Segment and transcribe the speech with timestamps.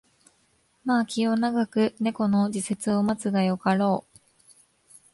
[0.83, 4.19] まあ気を永く猫の時節を待つがよかろう